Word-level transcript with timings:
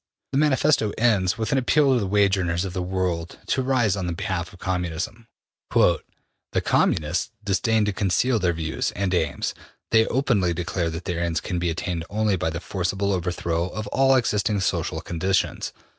The 0.31 0.39
Manifesto 0.39 0.93
ends 0.97 1.37
with 1.37 1.51
an 1.51 1.59
appeal 1.59 1.93
to 1.93 1.99
the 1.99 2.07
wage 2.07 2.35
earners 2.35 2.65
of 2.65 2.73
the 2.73 2.81
world 2.81 3.37
to 3.45 3.61
rise 3.61 3.95
on 3.95 4.11
behalf 4.15 4.51
of 4.51 4.57
Communism. 4.57 5.27
``The 5.71 5.99
Communists 6.63 7.29
disdain 7.43 7.85
to 7.85 7.93
conceal 7.93 8.39
their 8.39 8.51
views 8.53 8.89
and 8.95 9.13
aims. 9.13 9.53
They 9.91 10.07
openly 10.07 10.55
declare 10.55 10.89
that 10.89 11.05
their 11.05 11.19
ends 11.23 11.39
can 11.39 11.59
be 11.59 11.69
attained 11.69 12.03
only 12.09 12.35
by 12.35 12.49
the 12.49 12.59
forcible 12.59 13.13
overthrow 13.13 13.67
of 13.69 13.85
all 13.89 14.15
existing 14.15 14.61
social 14.61 15.01
conditions. 15.01 15.71